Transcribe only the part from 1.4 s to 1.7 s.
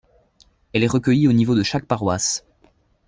de